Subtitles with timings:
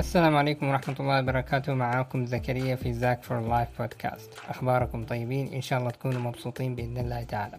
[0.00, 1.74] السلام عليكم ورحمة الله وبركاته.
[1.74, 6.98] معاكم زكريا في Zak for Life بودكاست أخباركم طيبين؟ إن شاء الله تكونوا مبسوطين بإذن
[6.98, 7.58] الله تعالى.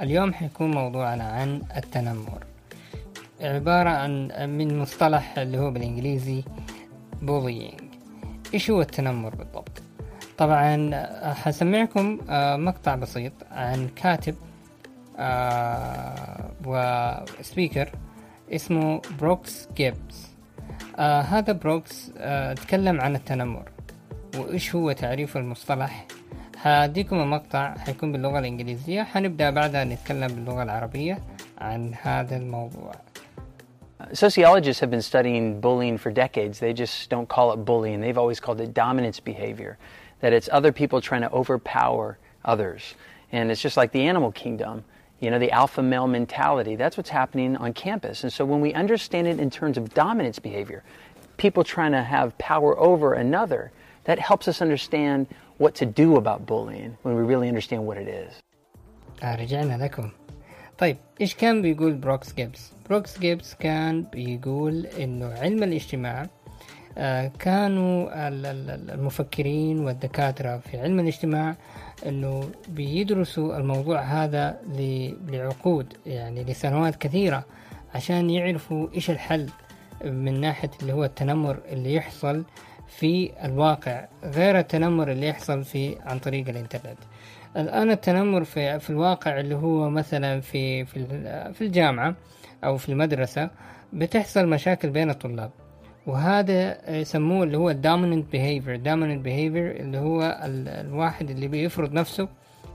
[0.00, 2.44] اليوم حيكون موضوعنا عن التنمر.
[3.40, 6.42] عبارة عن من مصطلح اللي هو بالإنجليزي
[7.22, 7.82] bullying.
[8.54, 9.82] إيش هو التنمر بالضبط؟
[10.38, 10.90] طبعا
[11.34, 14.34] حسمعكم آه، مقطع بسيط عن كاتب
[15.18, 17.90] آه، و speaker
[18.50, 20.33] اسمه بروكس جيبز
[20.96, 23.68] آه هذا بروكس آه تكلم عن التنمر
[24.38, 26.06] وإيش هو تعريف المصطلح
[26.62, 31.18] هديكم المقطع حيكون باللغة الإنجليزية حنبدأ بعدها نتكلم باللغة العربية
[31.58, 32.92] عن هذا الموضوع
[34.12, 36.58] Sociologists have been studying bullying for decades.
[36.58, 38.00] They just don't call it bullying.
[38.00, 39.78] They've always called it dominance behavior.
[40.20, 42.94] That it's other people trying to overpower others.
[43.32, 44.84] And it's just like the animal kingdom,
[45.23, 46.75] you know, the alpha male mentality.
[46.75, 48.23] That's what's happening on campus.
[48.23, 50.83] And so when we understand it in terms of dominance behavior,
[51.37, 53.71] people trying to have power over another,
[54.05, 58.07] that helps us understand what to do about bullying when we really understand what it
[58.07, 58.33] is.
[59.23, 60.09] آه رجعنا لكم
[60.77, 66.29] طيب إيش كان بيقول بروكس جيبس بروكس جيبس كان بيقول إنه علم الاجتماع آه
[67.38, 71.54] كانوا ال- ال- المفكرين والدكاترة في علم الاجتماع
[72.06, 74.56] إنه بيدرسوا الموضوع هذا
[75.28, 77.44] لعقود يعني لسنوات كثيرة
[77.94, 79.48] عشان يعرفوا إيش الحل
[80.04, 82.44] من ناحية اللي هو التنمر اللي يحصل
[82.88, 86.98] في الواقع غير التنمر اللي يحصل في عن طريق الإنترنت.
[87.56, 91.06] الآن التنمر في, في الواقع اللي هو مثلا في في
[91.52, 92.14] في الجامعة
[92.64, 93.50] أو في المدرسة
[93.92, 95.50] بتحصل مشاكل بين الطلاب.
[96.06, 98.78] وهذا يسموه اللي هو dominant behavior.
[98.84, 102.28] dominant behavior اللي هو ال- الواحد اللي بيفرض نفسه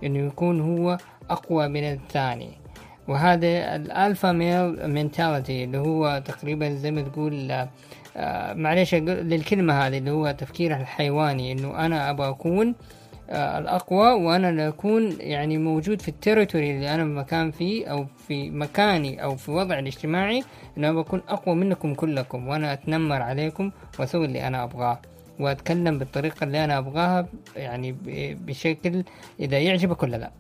[0.04, 0.98] إنه يكون هو
[1.30, 2.50] أقوى من الثاني.
[3.08, 7.52] وهذا ال alpha male mentality اللي هو تقريبا زي ما تقول
[8.18, 12.76] آه، معلش للكلمة هذه اللي هو تفكير الحيواني إنه أنا أبغى أكون
[13.30, 18.50] الأقوى وأنا اللي أكون يعني موجود في ال territory اللي أنا مكان فيه أو في
[18.50, 20.44] مكاني أو في وضعي الاجتماعي
[20.78, 25.00] إنه أنا بكون أقوى منكم كلكم وأنا أتنمر عليكم وأسوي اللي أنا أبغاه
[25.40, 27.96] وأتكلم بالطريقة اللي أنا أبغاها يعني
[28.46, 29.04] بشكل
[29.40, 30.32] إذا يعجبك ولا لا.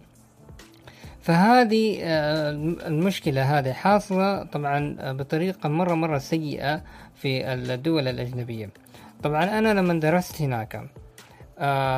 [1.22, 2.52] فهذه آه،
[2.88, 6.82] المشكلة هذه حاصلة طبعا آه، بطريقة مرة مرة سيئة
[7.16, 8.70] في الدول الأجنبية.
[9.24, 10.86] طبعا أنا لما درست هناك آه،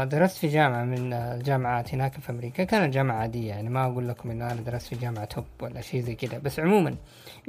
[0.05, 2.63] درست في جامعة من آه، الجامعات هناك في أمريكا.
[2.63, 6.01] كانت جامعة عادية يعني ما أقول لكم إنه أنا درست في جامعة top ولا شيء
[6.01, 6.95] زي كده بس عموما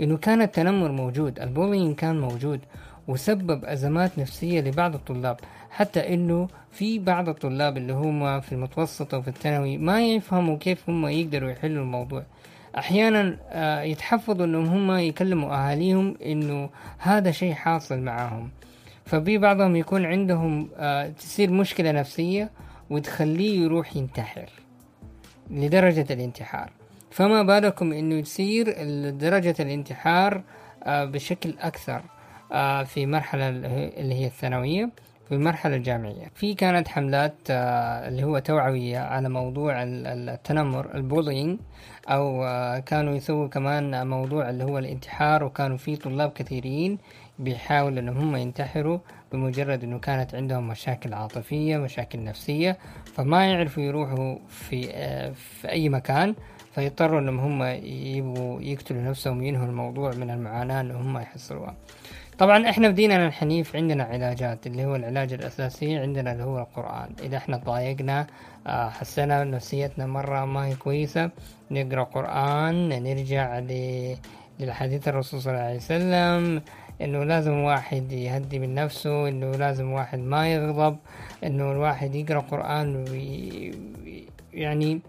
[0.01, 2.61] إنه كان التنمر موجود ال bullying كان موجود
[3.09, 5.37] وسبب أزمات نفسية لبعض الطلاب.
[5.71, 10.91] حتى إنه في بعض الطلاب اللي هم في المتوسط أو في الثانوي ما يفهموا كيف
[10.91, 12.23] هم يقدروا يحلوا الموضوع.
[12.79, 18.51] أحيانا آه، يتحفظوا إنهم هم يكلموا أهاليهم إنه هذا شيء حاصل معاهم
[19.13, 22.51] ففي بعضهم يكون عندهم آه، تصير مشكلة نفسية
[22.91, 24.49] وتخليه يروح ينتحر
[25.51, 26.71] لدرجة الانتحار.
[27.11, 28.65] فما بالكم إنه يصير
[29.11, 30.43] درجة الانتحار
[30.85, 32.03] آه، بشكل أكثر
[32.53, 34.91] آه، في مرحلة اللي هي الثانوية
[35.29, 36.31] في المرحلة الجامعية.
[36.35, 41.59] في كانت حملات اللي هو توعوية على موضوع ال- ال- التنمر البولينج
[42.09, 42.41] أو
[42.87, 46.99] كانوا يسووا كمان موضوع اللي هو الانتحار وكانوا في طلاب كثيرين
[47.39, 48.99] بيحاولوا إنهم هم ينتحروا
[49.33, 52.79] بمجرد إنه كانت عندهم مشاكل عاطفية مشاكل نفسية
[53.15, 56.35] فما يعرفوا يروحوا في آه، في أي مكان
[56.75, 61.75] فيضطروا إنهم هم يبغوا يقتلوا نفسهم وينهوا الموضوع من المعاناة اللي هم يحصلوها.
[62.39, 67.11] طبعا إحنا في ديننا الحنيف عندنا علاجات اللي هو العلاج الأساسي عندنا اللي هو القرآن.
[67.23, 68.27] إذا إحنا تضايقنا
[68.67, 71.31] آه، حسنا نفسيتنا مرة ما هي كويسة
[71.71, 73.59] نقرأ قرآن نرجع
[74.61, 76.63] للحديث الرسول صلى الله عليه وسلم
[77.05, 80.97] إنه لازم واحد يهدي من نفسه إنه لازم واحد ما يغضب
[81.45, 83.75] إنه الواحد يقرأ قرآن وي
[84.53, 85.01] يعني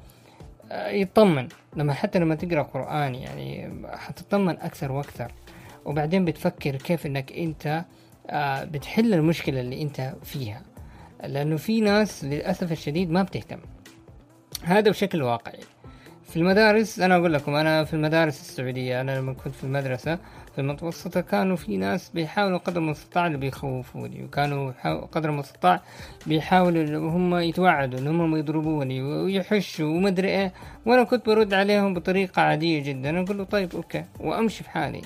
[0.72, 1.48] آه، يطمن.
[1.76, 5.31] لما حتى لما تقرأ قرآن يعني حتطمن أكثر وأكثر.
[5.86, 7.86] وبعدين بتفكر كيف إنك أنت
[8.30, 10.62] آه، بتحل المشكلة اللي أنت فيها.
[11.24, 13.60] لأنه في ناس للأسف الشديد ما بتهتم.
[14.63, 15.60] هذا بشكل واقعي.
[16.30, 20.19] في المدارس أنا أقول لكم أنا في المدارس السعودية أنا لما كنت في المدرسة
[20.56, 24.72] في المتوسطة كانوا في ناس بيحاولوا قدر المستطاع اللي بيخوفوني وكانوا
[25.12, 25.82] قدر المستطاع
[26.28, 30.54] بيحاولوا إن هم يتوعدوا إن هم يضربوني ويحشوا ومدري إيه.
[30.86, 33.24] وأنا كنت برد عليهم بطريقة عادية جدا.
[33.24, 35.02] أقول له طيب okay وأمشي في حالي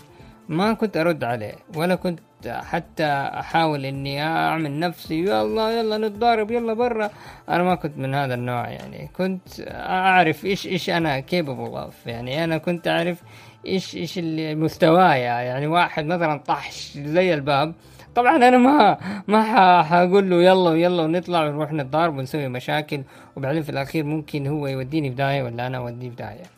[0.49, 3.05] ما كنت أرد عليه ولا كنت حتى
[3.39, 7.09] أحاول إني أعمل نفسي يلا يلا نتضارب يلا برا.
[7.49, 9.09] أنا ما كنت من هذا النوع يعني.
[9.17, 13.21] كنت أعرف إيش إيش أنا capable of يعني أنا كنت أعرف
[13.65, 17.73] إيش إيش اللي مستوايا يعني واحد مثلا طحش زي الباب.
[18.15, 18.97] طبعا أنا ما
[19.27, 23.01] ما حقول له يلا ويلا ونطلع ونروح نتضارب ونسوي مشاكل.
[23.35, 26.56] وبعدين في الأخير ممكن هو يوديني في داهية ولا أنا أوديه في داهية.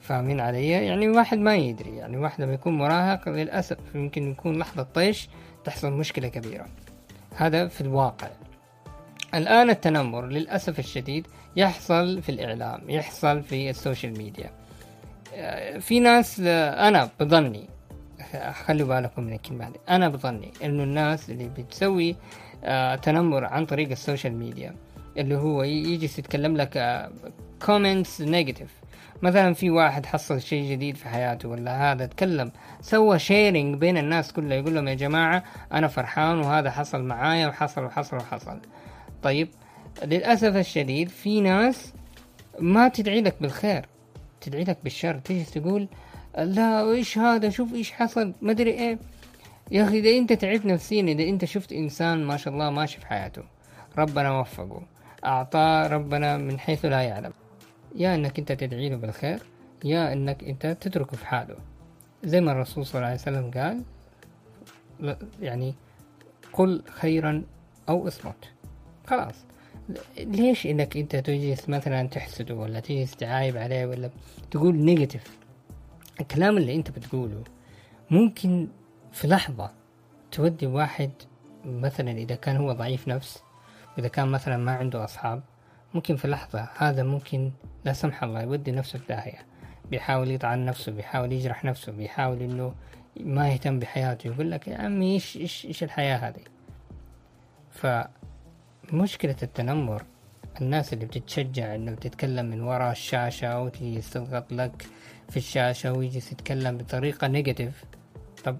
[0.00, 4.82] فاهمين علي؟ يعني واحد ما يدري يعني واحد لما يكون مراهق للأسف يمكن يكون لحظة
[4.82, 5.28] طيش
[5.64, 6.66] تحصل مشكلة كبيرة.
[7.36, 8.28] هذا في الواقع.
[9.34, 11.26] الآن التنمر للأسف الشديد
[11.56, 14.50] يحصل في الإعلام يحصل في السوشيال ميديا.
[15.34, 17.68] آه، في ناس آه، أنا بظني
[18.66, 22.16] خلوا بالكم من الكلمة هذه أنا بظني إنه الناس اللي بتسوي
[22.64, 24.74] آه، تنمر عن طريق ال social media
[25.16, 27.08] اللي هو ي- يجي يتكلم لك
[27.66, 28.70] comments negative
[29.22, 34.32] مثلا في واحد حصل شيء جديد في حياته ولا هذا تكلم سوى sharing بين الناس
[34.32, 38.60] كلها يقول لهم يا جماعة أنا فرحان وهذا حصل معايا وحصل وحصل وحصل.
[39.22, 39.48] طيب
[40.04, 41.92] للأسف الشديد في ناس
[42.58, 43.86] ما تدعي لك بالخير
[44.40, 45.18] تدعي لك بالشر.
[45.18, 45.88] تيجي تقول
[46.38, 48.98] لا إيش هذا؟ شوف إيش حصل؟ ما أدري إيه.
[49.70, 53.06] يا أخي إذا أنت تعبت نفسيا إذا أنت شفت إنسان ما شاء الله ماشي في
[53.06, 53.42] حياته
[53.98, 54.82] ربنا وفقه
[55.24, 57.32] أعطاه ربنا من حيث لا يعلم.
[57.96, 59.42] يا إنك أنت تدعي له بالخير
[59.84, 61.56] يا إنك أنت تتركه في حاله.
[62.24, 63.82] زي ما الرسول صلى الله عليه وسلم قال
[65.42, 65.74] يعني
[66.52, 67.42] قل خيرا
[67.88, 68.52] أو إصمت.
[69.06, 69.34] خلاص.
[70.18, 74.10] ليش إنك أنت تجلس مثلا تحسده ولا تجلس تعايب عليه ولا
[74.50, 75.38] تقول نيجاتيف
[76.20, 77.44] الكلام اللي أنت بتقوله
[78.10, 78.68] ممكن
[79.12, 79.70] في لحظة
[80.32, 81.10] تودي واحد
[81.64, 83.42] مثلا إذا كان هو ضعيف نفس
[83.98, 85.42] إذا كان مثلا ما عنده أصحاب
[85.94, 87.50] ممكن في لحظة هذا ممكن
[87.84, 89.38] لا سمح الله يودي نفسه في داهية.
[89.90, 92.74] بيحاول يطعن نفسه بيحاول يجرح نفسه بيحاول إنه
[93.20, 96.42] ما يهتم بحياته يقول لك يا عمي إيش إيش إيش الحياة هذه؟
[98.90, 100.02] فمشكلة التنمر
[100.60, 104.86] الناس اللي بتتشجع إنه بتتكلم من وراء الشاشة وتيجي تضغط لك
[105.30, 107.84] في الشاشة ويجي يتكلم بطريقة negative
[108.44, 108.56] طب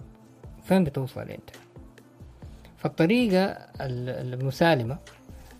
[0.64, 1.50] فين بتوصل أنت؟
[2.78, 3.42] فالطريقة
[3.80, 4.98] ال- المسالمة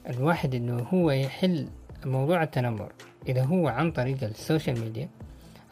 [0.09, 1.69] الواحد إنه هو يحل
[2.05, 2.93] موضوع التنمر.
[3.29, 5.09] إذا هو عن طريق ال social media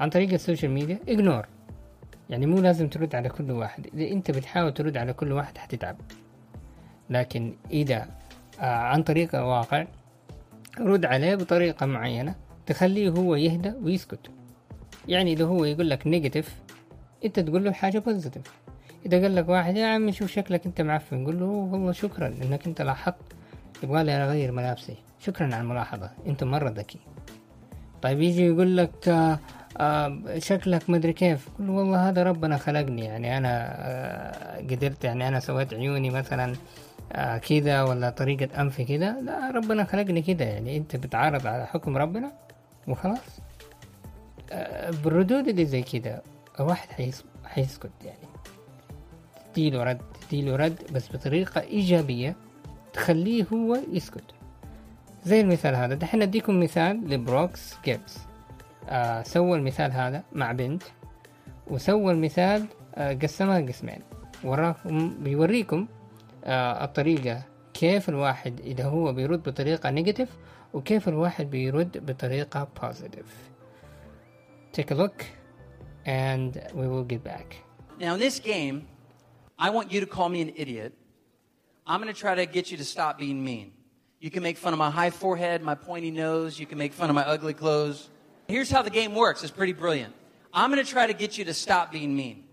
[0.00, 1.46] عن طريق ال social media ignore
[2.30, 3.86] يعني مو لازم ترد على كل واحد.
[3.94, 5.96] إذا أنت بتحاول ترد على كل واحد حتتعب.
[7.10, 8.08] لكن إذا
[8.60, 9.86] آه، عن طريق الواقع
[10.80, 12.34] رد عليه بطريقة معينة
[12.66, 14.30] تخليه هو يهدى ويسكت.
[15.08, 16.56] يعني إذا هو يقول لك negative
[17.24, 18.52] أنت تقول له حاجة positive
[19.06, 21.24] إذا قال لك واحد يا عمي شوف شكلك أنت معفن.
[21.24, 23.37] قول له والله شكرا إنك أنت لاحظت
[23.82, 24.96] يبغالي أغير ملابسي.
[25.20, 26.10] شكرا على الملاحظة.
[26.26, 26.98] أنت مرة ذكي.
[28.02, 29.38] طيب يجي يقول لك آه
[29.78, 31.48] آه شكلك مدري كيف.
[31.58, 33.04] قل له والله هذا ربنا خلقني.
[33.04, 36.54] يعني أنا آه قدرت يعني أنا سويت عيوني مثلا
[37.48, 39.20] كذا ولا طريقة أنفي كذا.
[39.20, 40.44] لا ربنا خلقني كذا.
[40.44, 42.32] يعني أنت بتعارض على حكم ربنا
[42.88, 43.40] وخلاص.
[45.04, 46.22] بالردود اللي زي كذا.
[46.60, 48.18] الواحد حيس- حيسكت يعني.
[49.52, 52.36] تديله رد تديله رد بس بطريقة إيجابية.
[52.92, 54.24] تخليه هو يسكت.
[55.24, 55.94] زي المثال هذا.
[55.94, 58.18] دحين أديكم مثال لبروكس جيبس.
[58.88, 60.82] آه سوى المثال هذا مع بنت
[61.66, 64.00] وسوى المثال آه قسمها قسمين.
[64.44, 65.86] وراكم بيوريكم
[66.44, 67.42] آه الطريقة
[67.74, 70.28] كيف الواحد إذا هو بيرد بطريقة نيجاتيف
[70.74, 73.28] وكيف الواحد بيرد بطريقة positive.
[74.72, 75.24] Take a look
[76.06, 77.56] and we will get back.
[78.00, 78.86] Now, in this game,
[79.58, 80.92] I want you to call me an idiot.
[81.88, 83.72] I'm going to try to get you to stop being mean.
[84.20, 86.60] You can make fun of my high forehead, my pointy nose.
[86.60, 88.10] You can make fun of my ugly clothes.
[88.46, 89.42] Here's how the game works.
[89.42, 90.12] It's pretty brilliant.
[90.52, 92.44] I'm going to try to get you to stop being mean.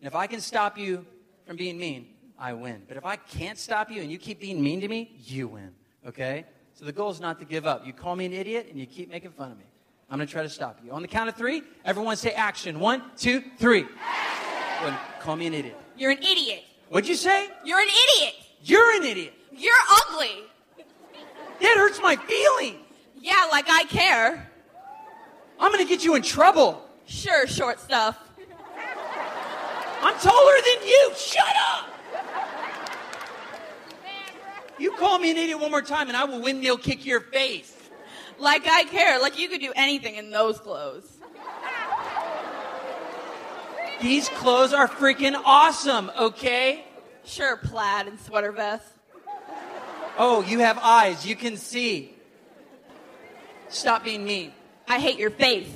[0.00, 1.04] And if I can stop you
[1.46, 2.06] from being mean,
[2.38, 2.82] I win.
[2.86, 5.72] But if I can't stop you and you keep being mean to me, you win.
[6.06, 6.44] Okay?
[6.74, 7.84] So the goal is not to give up.
[7.84, 9.64] You call me an idiot and you keep making fun of me.
[10.08, 10.92] I'm going to try to stop you.
[10.92, 12.78] On the count of three, everyone say action.
[12.78, 13.86] One, two, three.
[14.82, 15.76] Well, call me an idiot.
[15.96, 16.64] You're an idiot.
[16.88, 17.48] What'd you say?
[17.64, 18.34] You're an idiot.
[18.62, 19.34] You're an idiot.
[19.52, 20.44] You're ugly.
[21.60, 22.78] It hurts my feelings.
[23.20, 24.50] Yeah, like I care.
[25.58, 26.82] I'm going to get you in trouble.
[27.06, 28.18] Sure, short stuff.
[30.02, 31.12] I'm taller than you.
[31.16, 31.86] Shut up.
[34.78, 37.76] You call me an idiot one more time and I will windmill kick your face.
[38.38, 39.20] Like I care.
[39.20, 41.18] Like you could do anything in those clothes.
[44.00, 46.86] These clothes are freaking awesome, okay?
[47.23, 48.85] Sure, plaid and sweater vest.
[50.17, 51.25] Oh, you have eyes.
[51.25, 52.13] You can see.
[53.69, 54.53] Stop being mean.
[54.87, 55.69] I hate your face.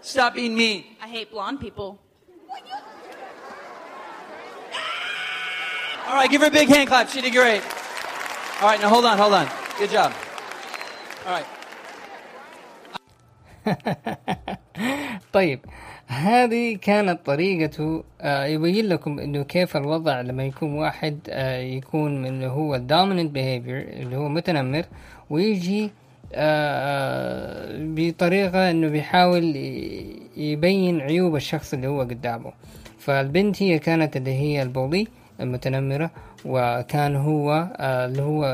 [0.00, 0.84] Stop being mean.
[1.02, 2.00] I hate blonde people.
[6.06, 7.08] All right, give her a big hand clap.
[7.08, 7.62] She did great.
[8.60, 9.48] All right, now hold on, hold on.
[9.78, 10.12] Good job.
[11.26, 11.46] All right.
[15.32, 15.60] طيب
[16.11, 22.43] هذه كانت طريقته آه، يبين لكم إنه كيف الوضع لما يكون واحد آه، يكون من
[22.43, 24.83] هو ال dominant behavior اللي هو متنمر
[25.29, 25.89] ويجي
[26.33, 29.55] آه، بطريقة إنه بيحاول
[30.37, 32.51] يبين عيوب الشخص اللي هو قدامه.
[32.99, 35.07] فالبنت هي كانت اللي هي ال bully
[35.39, 36.11] المتنمرة
[36.45, 38.45] وكان هو اللي هو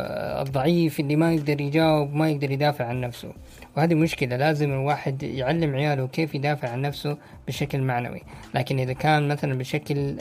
[0.42, 3.30] الضعيف اللي ما يقدر يجاوب ما يقدر يدافع عن نفسه.
[3.78, 7.18] وهذه مشكلة لازم الواحد يعلم عياله كيف يدافع عن نفسه
[7.48, 8.22] بشكل معنوي.
[8.56, 10.18] لكن إذا كان مثلا بشكل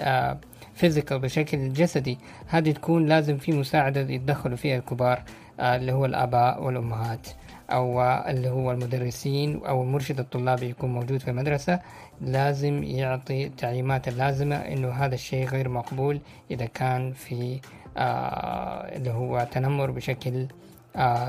[0.74, 5.22] فيزيكال بشكل جسدي هذه تكون لازم في مساعدة يتدخلوا فيها الكبار
[5.60, 7.28] آه، اللي هو الآباء والأمهات
[7.70, 11.80] أو اللي هو المدرسين أو المرشد الطلابي يكون موجود في المدرسة.
[12.20, 16.20] لازم يعطي التعليمات اللازمة إنه هذا الشيء غير مقبول
[16.50, 17.60] إذا كان في
[17.96, 20.46] آه اللي هو تنمر بشكل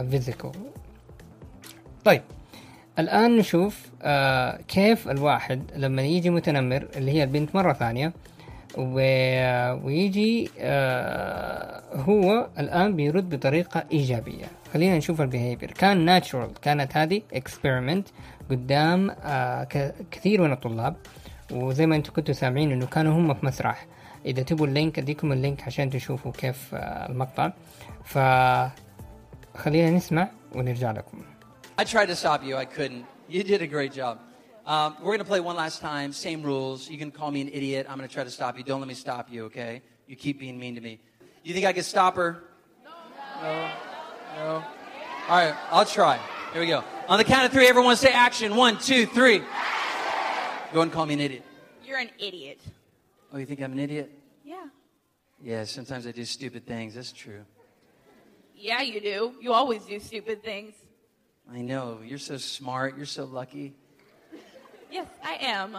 [0.09, 0.86] physical آه
[2.07, 2.21] طيب
[2.99, 8.13] الآن نشوف آه كيف الواحد لما يجي متنمر اللي هي البنت مرة ثانية
[8.77, 14.45] ويجي آه هو الآن بيرد بطريقة إيجابية.
[14.73, 18.07] خلينا نشوف ال behavior كان natural كانت هذه experiment
[18.49, 19.63] قدام آه
[20.11, 20.95] كثير من الطلاب.
[21.51, 23.85] وزي ما أنتم كنتوا سامعين إنه كانوا هم في مسرح.
[24.25, 27.51] إذا تبوا ال link أديكم ال link عشان تشوفوا كيف آه المقطع.
[28.03, 28.17] ف
[29.57, 31.21] خلينا نسمع ونرجع لكم.
[31.79, 32.55] I tried to stop you.
[32.55, 33.05] I couldn't.
[33.29, 34.19] You did a great job.
[34.65, 36.11] Um, we're going to play one last time.
[36.11, 36.89] Same rules.
[36.89, 37.85] You can call me an idiot.
[37.87, 38.63] I'm going to try to stop you.
[38.63, 39.83] Don't let me stop you, okay?
[40.07, 40.99] You keep being mean to me.
[41.43, 42.41] You think I can stop her?
[42.83, 42.91] No.
[43.43, 43.69] No.
[44.37, 44.63] No.
[45.29, 45.53] All right.
[45.69, 46.19] I'll try.
[46.51, 46.83] Here we go.
[47.07, 48.55] On the count of three, everyone say action.
[48.55, 49.43] One, two, three.
[50.73, 51.43] Go and call me an idiot.
[51.85, 52.59] You're an idiot.
[53.31, 54.11] Oh, you think I'm an idiot?
[54.43, 54.65] Yeah.
[55.43, 56.95] Yeah, sometimes I do stupid things.
[56.95, 57.45] That's true.
[58.55, 59.33] Yeah, you do.
[59.39, 60.73] You always do stupid things.
[61.53, 61.99] I know.
[62.03, 62.97] You're so smart.
[62.97, 63.73] You're so lucky.
[64.91, 65.77] Yes, I am.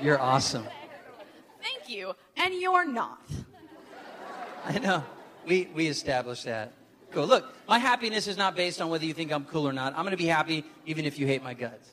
[0.00, 0.64] You're awesome.
[1.60, 2.14] Thank you.
[2.36, 3.22] And you're not.
[4.64, 5.04] I know.
[5.46, 6.72] We, we established that.
[7.10, 7.26] Cool.
[7.26, 9.92] Look, my happiness is not based on whether you think I'm cool or not.
[9.94, 11.90] I'm going to be happy even if you hate my guts.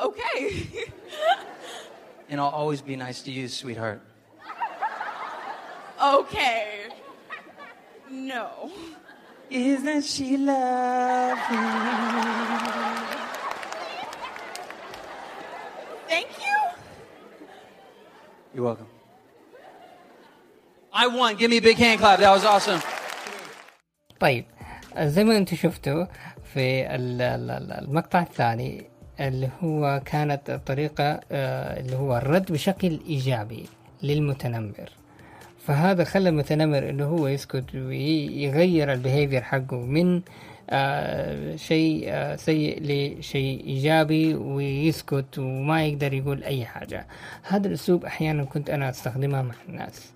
[0.00, 0.84] Okay.
[2.28, 4.00] and I'll always be nice to you, sweetheart.
[6.02, 6.88] Okay.
[8.10, 8.70] No.
[9.50, 11.56] Isn't she lovely?
[16.08, 16.56] Thank you.
[18.54, 18.88] You're welcome.
[20.92, 21.36] I won.
[21.36, 22.18] Give me a big hand clap.
[22.20, 22.80] That was awesome.
[24.20, 24.44] طيب
[24.98, 26.04] زي ما أنتم شفتوا
[26.54, 33.68] في المقطع الثاني اللي هو كانت الطريقة آه، اللي هو الرد بشكل إيجابي
[34.02, 34.90] للمتنمر
[35.66, 40.22] فهذا خلى المتنمر إنه هو يسكت ويغير البيهيفير حقه من
[40.70, 47.06] آه شيء آه سيء لشيء إيجابي ويسكت وما يقدر يقول أي حاجة.
[47.42, 50.12] هذا الأسلوب أحيانا كنت أنا استخدمها مع الناس.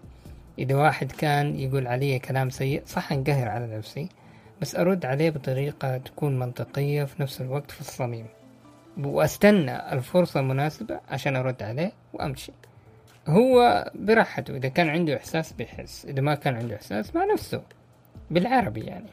[0.58, 4.08] إذا واحد كان يقول علي كلام سيء صح أنقهر على نفسي
[4.60, 8.26] بس أرد عليه بطريقة تكون منطقية في نفس الوقت في الصميم.
[8.98, 12.52] وأستنى الفرصة المناسبة عشان أرد عليه وأمشي.
[13.28, 14.56] هو براحته.
[14.56, 17.62] إذا كان عنده إحساس بيحس إذا ما كان عنده إحساس مع نفسه
[18.30, 19.11] بالعربي يعني.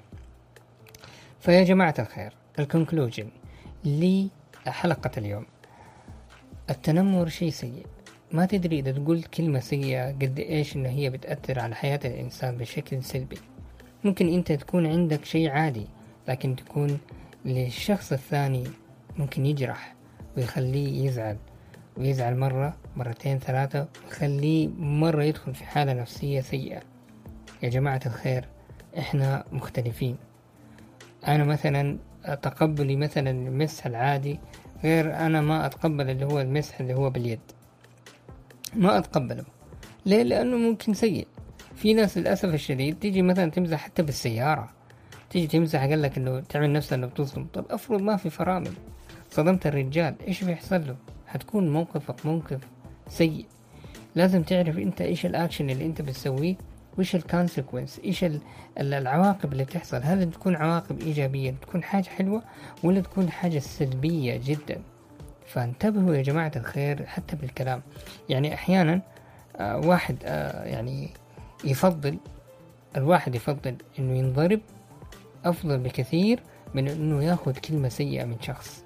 [1.40, 3.30] فيا جماعة الخير الكونكلوجن
[3.86, 5.46] لحلقة اليوم.
[6.70, 7.86] التنمر شيء سيء.
[8.32, 13.04] ما تدري إذا تقول كلمة سيئة قد إيش إن هي بتأثر على حياة الإنسان بشكل
[13.04, 13.38] سلبي.
[14.04, 15.88] ممكن أنت تكون عندك شيء عادي
[16.28, 17.00] لكن تكون
[17.46, 18.64] للشخص الثاني
[19.18, 19.96] ممكن يجرح
[20.38, 21.38] ويخليه يزعل.
[21.98, 26.82] ويزعل مرة مرتين ثلاثة ويخليه مرة يدخل في حالة نفسية سيئة.
[27.64, 28.48] يا جماعة الخير
[28.98, 30.18] إحنا مختلفين.
[31.28, 31.98] أنا مثلا
[32.42, 34.40] تقبلي مثلا المسح العادي
[34.84, 37.40] غير أنا ما أتقبل اللي هو المسح اللي هو باليد.
[38.74, 39.44] ما أتقبله.
[40.06, 41.28] ليه؟ لأنه ممكن سيء.
[41.76, 44.70] في ناس للأسف الشديد تيجي مثلا تمزح حتى بالسيارة.
[45.30, 48.72] تيجي تمزح قال لك إنه تعمل نفسها انه بتصدم طب أفرض ما في فرامل.
[49.32, 50.16] صدمت الرجال.
[50.28, 50.96] إيش بيحصل له؟
[51.28, 52.60] حتكون موقفك موقف
[53.10, 53.46] سيء.
[54.16, 56.56] لازم تعرف انت إيش الاكشن اللي انت بتسويه
[56.98, 58.26] وإيش ال consequences إيش
[58.78, 62.42] العواقب اللي تحصل هل تكون عواقب إيجابية تكون حاجة حلوة
[62.84, 64.82] ولا تكون حاجة سلبية جدا.
[65.48, 67.82] فانتبهوا يا جماعة الخير حتى بالكلام.
[68.30, 69.02] يعني أحيانا
[69.56, 71.10] آه واحد آه يعني
[71.64, 72.18] يفضل
[72.98, 74.60] الواحد يفضل إنه ينضرب
[75.46, 76.40] أفضل بكثير
[76.74, 78.85] من إنه ياخذ كلمة سيئة من شخص.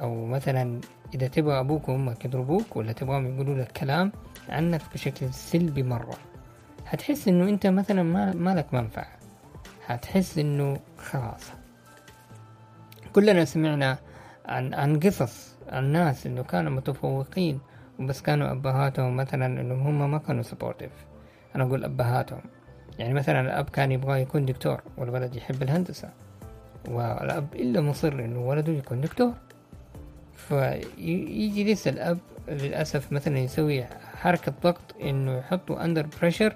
[0.00, 0.80] أو مثلا
[1.14, 4.12] إذا تبغى أبوك وأمك يضربوك ولا تبغاهم يقولوا لك كلام
[4.48, 6.16] عنك بشكل سلبي مرة
[6.86, 9.16] هتحس إنه أنت مثلا ما, ما لك منفعة.
[9.86, 11.50] هتحس إنه خلاص.
[13.12, 13.98] كلنا سمعنا
[14.46, 17.60] عن عن قصص الناس إنه كانوا متفوقين
[17.98, 20.90] وبس كانوا أبهاتهم مثلا إنهم هم ما كانوا supportive
[21.56, 22.40] أنا أقول أبهاتهم.
[22.98, 26.10] يعني مثلا الأب كان يبغى يكون دكتور والولد يحب الهندسة
[26.88, 29.32] والأب إلا مصر إنه ولده يكون دكتور.
[30.36, 33.84] فيجي لسه الأب للأسف مثلا يسوي
[34.16, 36.54] حركة ضغط إنه يحطه under pressure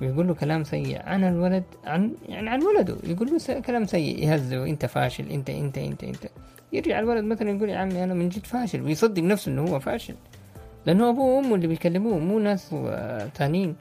[0.00, 2.96] ويقول له كلام سيء عن الولد عن يعني عن ولده.
[3.04, 6.26] يقول له كلام سيء يهزه أنت فاشل أنت أنت أنت أنت.
[6.72, 8.82] يرجع الولد مثلا يقول يا عمي أنا من جد فاشل.
[8.82, 10.14] ويصدق نفسه إنه هو فاشل.
[10.86, 12.74] لأنه أبوه وأمه اللي بيكلموه مو ناس
[13.34, 13.76] تانيين.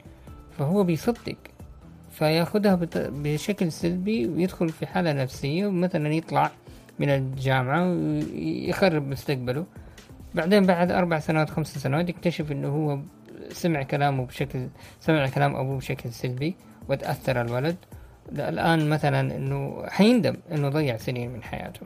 [0.58, 1.36] فهو بيصدق.
[2.12, 6.52] فياخدها بشكل سلبي ويدخل في حالة نفسية ومثلا يطلع
[7.02, 9.66] من الجامعة ويخرب مستقبله.
[10.36, 13.00] بعدين بعد أربع سنوات خمس سنوات يكتشف إنه هو
[13.50, 14.68] سمع كلامه بشكل
[15.00, 16.56] سمع كلام أبوه بشكل سلبي
[16.90, 17.78] وتأثر الولد.
[18.32, 21.82] الآن مثلا إنه حيندم إنه ضيع سنين من حياته.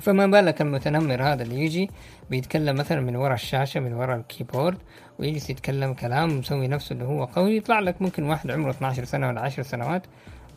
[0.00, 1.90] فما بالك المتنمر هذا اللي يجي
[2.30, 4.78] بيتكلم مثلا من وراء الشاشة من وراء الكيبورد
[5.18, 7.56] ويجلس يتكلم كلام ومسوي نفسه إنه هو قوي.
[7.56, 10.02] يطلع لك ممكن واحد عمره 12 سنة ولا 10 سنوات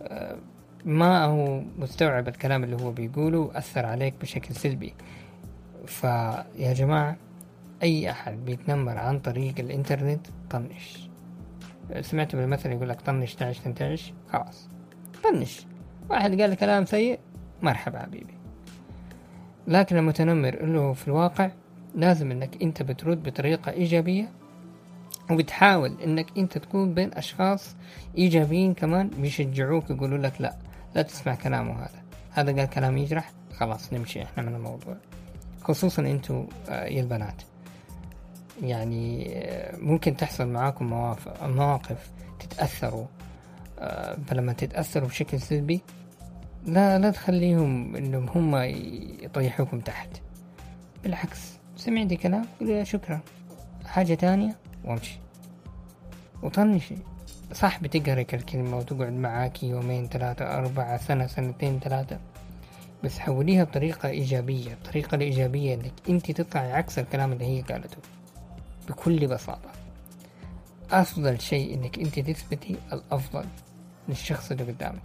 [0.02, 0.36] آه،
[0.86, 4.94] ما هو مستوعب الكلام اللي هو بيقوله وأثر عليك بشكل سلبي.
[5.86, 7.16] فيا جماعة
[7.84, 11.10] أي أحد بيتنمر عن طريق الإنترنت طنش.
[12.02, 14.14] سمعت بالمثل يقول لك طنش تعش تنتعش.
[14.30, 14.70] خلاص.
[15.24, 15.66] طنش.
[16.10, 17.20] واحد قال كلام سيء
[17.62, 18.34] مرحبا حبيبي.
[19.68, 21.52] لكن المتنمر له في الواقع
[21.96, 24.32] لازم إنك أنت بترد بطريقة إيجابية
[25.32, 27.76] وبتحاول إنك أنت تكون بين أشخاص
[28.18, 30.56] إيجابيين كمان بيشجعوك يقولوا لك لا.
[30.96, 32.04] لا تسمع كلامه هذا.
[32.32, 33.32] هذا قال كلام يجرح.
[33.58, 34.98] خلاص نمشي إحنا من الموضوع.
[35.62, 37.42] خصوصا أنتوا آه، يا البنات.
[38.64, 40.86] يعني آه، ممكن تحصل معاكم
[41.42, 43.06] مواقف تتأثروا
[43.80, 45.82] آه، فلما تتأثروا بشكل سلبي
[46.66, 48.56] لا لا تخليهم إنهم هم
[49.24, 50.10] يطيحوكم تحت.
[51.04, 53.20] بالعكس سمع دي كلام قول شكرا.
[53.86, 55.20] حاجة تانية وامشي.
[56.44, 56.96] وطنشي.
[57.54, 62.20] صح بتقرك الكلمة وتقعد معاك يومين ثلاثة أربعة سنة سنتين ثلاثة.
[63.04, 67.98] بس حوليها بطريقة إيجابية الطريقة الإيجابية إنك أنت تطلعي عكس الكلام اللي هي قالته.
[68.90, 69.70] بكل بساطة.
[70.92, 73.46] أفضل شيء إنك أنت تثبتي الأفضل
[74.10, 75.02] للشخص اللي قدامك.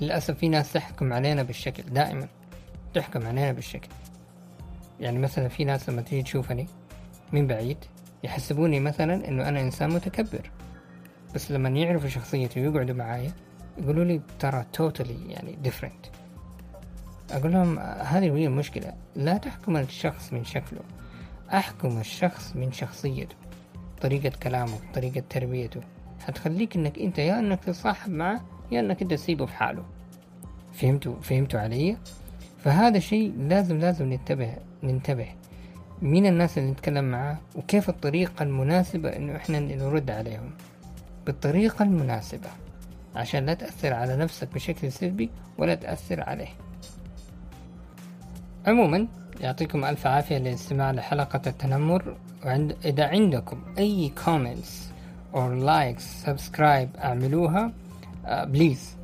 [0.00, 2.28] للأسف في ناس تحكم علينا بالشكل دائما
[2.94, 3.88] تحكم علينا بالشكل.
[5.00, 6.66] يعني مثلا في ناس لما تيجي تشوفني
[7.32, 7.78] من بعيد
[8.24, 10.50] يحسبوني مثلا إنه أنا إنسان متكبر.
[11.34, 13.32] بس لما يعرفوا شخصيتي ويقعدوا معايا
[13.78, 16.06] يقولوا لي ترى توتالي يعني ديفرنت
[17.30, 20.80] أقول لهم هذه هي المشكلة لا تحكم الشخص من شكله
[21.52, 23.36] أحكم الشخص من شخصيته
[24.00, 25.80] طريقة كلامه طريقة تربيته.
[26.26, 29.84] حتخليك إنك أنت يا إنك تتصاحب معه يا إنك أنت تسيبه في حاله.
[30.72, 31.96] فهمتوا؟ فهمتوا علي؟
[32.58, 35.28] فهذا شيء لازم لازم ننتبه ننتبه.
[36.02, 40.50] مين الناس اللي نتكلم معاه وكيف الطريقة المناسبة إنه إحنا نرد عليهم؟
[41.26, 42.48] بالطريقة المناسبة
[43.16, 46.48] عشان لا تأثر على نفسك بشكل سلبي ولا تأثر عليه.
[48.66, 49.06] عموما
[49.40, 54.70] يعطيكم ألف عافية للاستماع لحلقة التنمر وعند إذا عندكم أي comments
[55.34, 57.72] or likes subscribe اعملوها.
[58.24, 58.96] Uh, please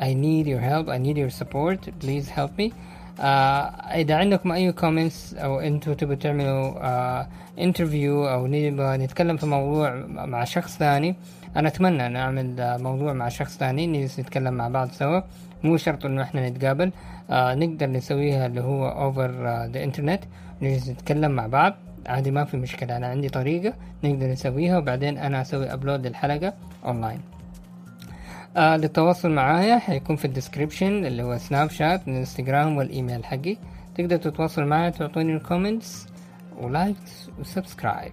[0.00, 2.72] I need your help I need your support please help me.
[3.20, 9.94] إذا عندكم أي comments أو أنتوا تبوا تعملوا آه interview أو نبغى نتكلم في موضوع
[10.08, 11.16] مع شخص ثاني
[11.56, 15.20] أنا أتمنى نعمل آه موضوع مع شخص ثاني نجلس نتكلم مع بعض سوا.
[15.64, 16.90] مو شرط إنه إحنا نتقابل
[17.30, 19.30] آه نقدر نسويها اللي هو over
[19.66, 20.20] the internet
[20.62, 21.74] نجلس نتكلم مع بعض
[22.06, 23.74] عادي ما في مشكلة أنا عندي طريقة
[24.04, 26.52] نقدر نسويها وبعدين أنا أسوي upload للحلقة
[26.84, 27.20] أونلاين
[28.56, 33.56] آه للتواصل معايا حيكون في ال description اللي هو سناب شات الانستغرام والإيميل حقي.
[33.94, 36.06] تقدر تتواصل معايا تعطوني ال comments
[36.56, 38.12] و likes و subscribe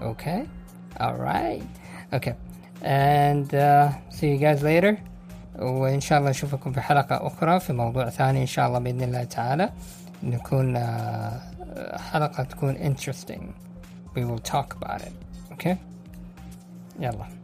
[0.00, 0.46] okay
[1.00, 1.64] alright
[2.14, 2.34] okay
[2.82, 4.94] and uh, see you guys later.
[5.62, 9.24] وإن شاء الله نشوفكم في حلقة أخرى في موضوع ثاني إن شاء الله بإذن الله
[9.24, 9.70] تعالى.
[10.22, 10.80] نكون uh,
[12.12, 13.42] حلقة تكون interesting.
[14.16, 15.12] We will talk about it.
[15.52, 15.76] Okay?
[17.00, 17.43] يلا.